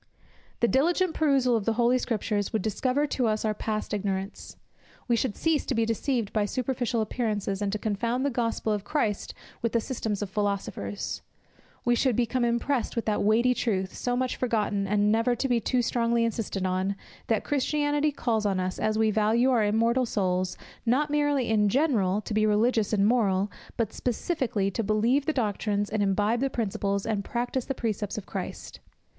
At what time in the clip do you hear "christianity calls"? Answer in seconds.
17.43-18.43